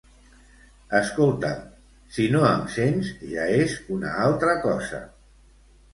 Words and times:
Escolta'm, 0.99 1.59
si 2.17 2.25
no 2.37 2.41
em 2.53 2.65
sents 2.77 3.11
ja 3.35 3.47
és 3.59 3.79
una 3.99 4.15
altra 4.27 4.57
cosa 4.69 5.07